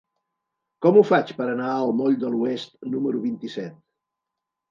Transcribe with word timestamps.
Com 0.85 0.95
ho 0.95 1.03
faig 1.09 1.33
per 1.41 1.47
anar 1.49 1.67
al 1.73 1.93
moll 1.99 2.17
de 2.23 2.33
l'Oest 2.37 2.73
número 2.95 3.21
vint-i-set? 3.27 3.77